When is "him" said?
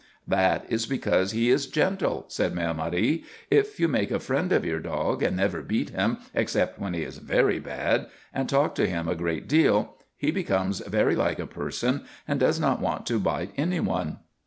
5.91-6.17, 8.89-9.07